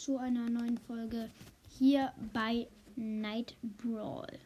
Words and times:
zu 0.00 0.16
einer 0.16 0.48
neuen 0.48 0.78
Folge 0.78 1.28
hier 1.78 2.10
bei 2.32 2.66
Night 2.96 3.54
Brawl. 3.62 4.38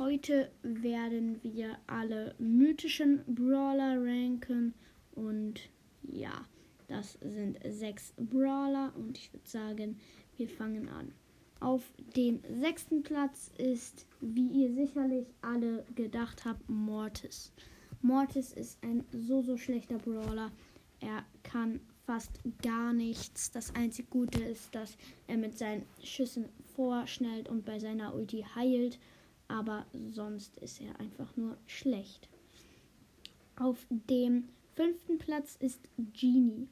Heute 0.00 0.50
werden 0.62 1.38
wir 1.44 1.78
alle 1.86 2.34
mythischen 2.38 3.22
Brawler 3.28 4.02
ranken 4.02 4.74
und 5.14 5.60
ja, 6.02 6.44
das 6.88 7.18
sind 7.22 7.56
sechs 7.68 8.12
Brawler 8.16 8.92
und 8.96 9.16
ich 9.16 9.32
würde 9.32 9.48
sagen, 9.48 10.00
wir 10.36 10.48
fangen 10.48 10.88
an. 10.88 11.12
Auf 11.60 11.84
dem 12.16 12.40
sechsten 12.60 13.04
Platz 13.04 13.52
ist, 13.58 14.06
wie 14.20 14.48
ihr 14.48 14.74
sicherlich 14.74 15.28
alle 15.40 15.84
gedacht 15.94 16.44
habt, 16.44 16.68
Mortis. 16.68 17.52
Mortis 18.02 18.52
ist 18.52 18.82
ein 18.82 19.04
so, 19.12 19.40
so 19.40 19.56
schlechter 19.56 19.98
Brawler. 19.98 20.50
Er 20.98 21.24
kann 21.44 21.78
fast 22.06 22.40
gar 22.62 22.92
nichts. 22.92 23.50
Das 23.50 23.74
einzig 23.74 24.10
Gute 24.10 24.42
ist, 24.42 24.74
dass 24.74 24.96
er 25.26 25.36
mit 25.36 25.56
seinen 25.58 25.86
Schüssen 26.02 26.48
vorschnellt 26.74 27.48
und 27.48 27.64
bei 27.64 27.78
seiner 27.78 28.14
Ulti 28.14 28.44
heilt. 28.54 28.98
Aber 29.48 29.86
sonst 30.10 30.56
ist 30.58 30.80
er 30.80 30.98
einfach 31.00 31.36
nur 31.36 31.56
schlecht. 31.66 32.28
Auf 33.56 33.86
dem 33.90 34.48
fünften 34.74 35.18
Platz 35.18 35.56
ist 35.60 35.80
Genie. 36.12 36.68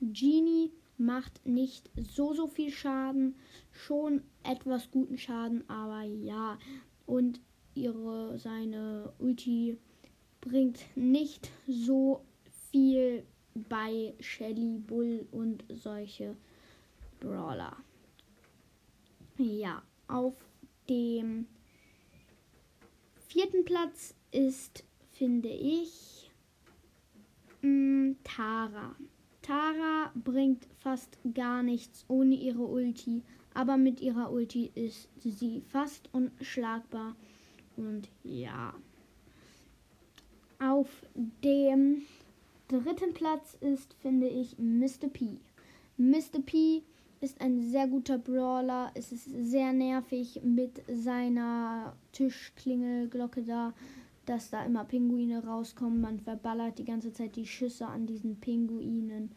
Genie 0.00 0.72
macht 0.96 1.44
nicht 1.46 1.90
so 1.96 2.34
so 2.34 2.46
viel 2.46 2.70
Schaden, 2.70 3.36
schon 3.70 4.22
etwas 4.42 4.90
guten 4.90 5.18
Schaden, 5.18 5.68
aber 5.68 6.02
ja. 6.02 6.58
Und 7.06 7.40
ihre 7.74 8.38
seine 8.38 9.12
Ulti 9.18 9.78
bringt 10.40 10.78
nicht 10.96 11.50
so 11.66 12.24
bei 13.54 14.14
Shelly, 14.20 14.78
Bull 14.78 15.26
und 15.30 15.64
solche 15.68 16.36
Brawler. 17.20 17.76
Ja, 19.38 19.82
auf 20.08 20.34
dem 20.88 21.46
vierten 23.28 23.64
Platz 23.64 24.14
ist, 24.30 24.84
finde 25.12 25.48
ich, 25.48 26.30
mh, 27.62 27.68
mm, 27.68 28.16
Tara. 28.24 28.94
Tara 29.42 30.10
bringt 30.14 30.66
fast 30.78 31.18
gar 31.34 31.62
nichts 31.62 32.04
ohne 32.08 32.34
ihre 32.34 32.62
Ulti, 32.62 33.22
aber 33.52 33.76
mit 33.76 34.00
ihrer 34.00 34.32
Ulti 34.32 34.70
ist 34.74 35.08
sie 35.18 35.62
fast 35.68 36.08
unschlagbar. 36.12 37.14
Und 37.76 38.08
ja. 38.22 38.72
Auf 40.58 40.88
dem 41.14 42.02
dritten 42.68 43.14
Platz 43.14 43.56
ist, 43.60 43.94
finde 43.94 44.28
ich, 44.28 44.56
Mr. 44.58 45.08
P. 45.12 45.38
Mr. 45.96 46.40
P 46.44 46.82
ist 47.20 47.40
ein 47.40 47.60
sehr 47.70 47.88
guter 47.88 48.18
Brawler. 48.18 48.90
Es 48.94 49.12
ist 49.12 49.24
sehr 49.24 49.72
nervig 49.72 50.40
mit 50.42 50.82
seiner 50.88 51.96
Tischklingelglocke 52.12 53.42
da, 53.42 53.72
dass 54.26 54.50
da 54.50 54.64
immer 54.64 54.84
Pinguine 54.84 55.44
rauskommen. 55.44 56.00
Man 56.00 56.20
verballert 56.20 56.78
die 56.78 56.84
ganze 56.84 57.12
Zeit 57.12 57.36
die 57.36 57.46
Schüsse 57.46 57.86
an 57.86 58.06
diesen 58.06 58.40
Pinguinen. 58.40 59.32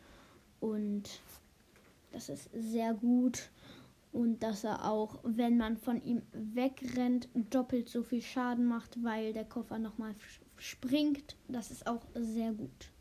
Und 0.59 1.21
das 2.11 2.29
ist 2.29 2.49
sehr 2.53 2.93
gut. 2.93 3.49
Und 4.11 4.41
dass 4.41 4.63
er 4.63 4.89
auch, 4.89 5.19
wenn 5.23 5.57
man 5.57 5.77
von 5.77 6.01
ihm 6.03 6.21
wegrennt, 6.31 7.29
doppelt 7.51 7.89
so 7.89 8.03
viel 8.03 8.21
Schaden 8.21 8.65
macht, 8.65 9.03
weil 9.03 9.33
der 9.33 9.45
Koffer 9.45 9.77
nochmal 9.77 10.15
springt. 10.57 11.35
Das 11.47 11.71
ist 11.71 11.85
auch 11.85 12.01
sehr 12.15 12.51
gut. 12.53 12.91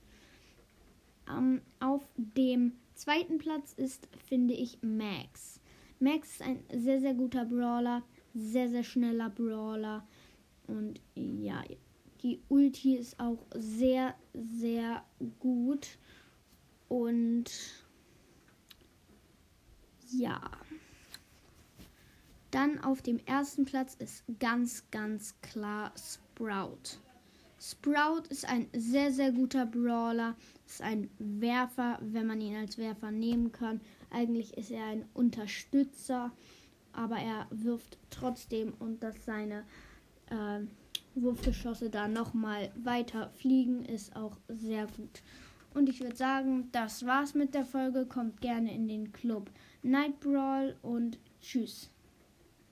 Ähm, 1.29 1.63
auf 1.81 2.03
dem 2.17 2.73
zweiten 2.95 3.39
Platz 3.39 3.73
ist, 3.73 4.09
finde 4.27 4.55
ich, 4.55 4.79
Max. 4.83 5.61
Max 5.99 6.33
ist 6.33 6.43
ein 6.43 6.63
sehr, 6.73 7.01
sehr 7.01 7.15
guter 7.15 7.45
Brawler, 7.45 8.03
sehr, 8.35 8.69
sehr 8.69 8.85
schneller 8.85 9.31
Brawler. 9.31 10.07
Und 10.67 11.01
ja, 11.15 11.63
die 12.23 12.41
Ulti 12.49 12.97
ist 12.97 13.19
auch 13.19 13.47
sehr, 13.55 14.15
sehr 14.35 15.05
gut. 15.39 15.99
Und 16.89 17.51
ja. 20.11 20.41
Dann 22.51 22.79
auf 22.83 23.03
dem 23.03 23.19
ersten 23.27 23.65
Platz 23.65 23.95
ist 23.95 24.25
ganz, 24.39 24.91
ganz 24.91 25.35
klar 25.43 25.93
Sprout. 25.97 27.01
Sprout 27.69 28.29
ist 28.29 28.49
ein 28.49 28.69
sehr, 28.77 29.11
sehr 29.11 29.33
guter 29.33 29.67
Brawler. 29.67 30.37
Ist 30.67 30.83
ein 30.83 31.11
Werfer, 31.19 31.99
wenn 32.01 32.29
man 32.29 32.41
ihn 32.41 32.55
als 32.55 32.79
Werfer 32.79 33.11
nehmen 33.11 33.51
kann. 33.51 33.81
Eigentlich 34.11 34.57
ist 34.57 34.71
er 34.71 34.85
ein 34.85 35.05
Unterstützer, 35.15 36.31
aber 36.93 37.17
er 37.17 37.49
wirft 37.51 37.99
trotzdem 38.11 38.73
und 38.79 39.03
dass 39.03 39.25
seine 39.25 39.65
äh, 40.31 40.61
Wurfgeschosse 41.17 41.91
da 41.91 42.07
nochmal 42.07 42.71
weiter 42.77 43.31
fliegen, 43.31 43.85
ist 43.85 44.15
auch 44.15 44.37
sehr 44.47 44.87
gut. 44.87 45.23
Und 45.75 45.89
ich 45.89 46.01
würde 46.01 46.17
sagen, 46.17 46.69
das 46.71 47.05
war's 47.05 47.35
mit 47.35 47.53
der 47.53 47.65
Folge. 47.65 48.07
Kommt 48.07 48.41
gerne 48.41 48.73
in 48.73 48.87
den 48.87 49.13
Club 49.13 49.51
Night 49.83 50.21
Brawl 50.21 50.77
und 50.83 51.19
tschüss. 51.41 51.91